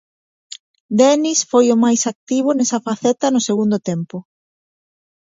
Denis 0.99 1.39
foi 1.51 1.65
o 1.75 1.81
máis 1.85 2.01
activo 2.13 2.49
nesa 2.53 2.79
faceta 2.87 3.25
no 3.33 3.41
segundo 3.47 3.77
tempo. 3.89 4.17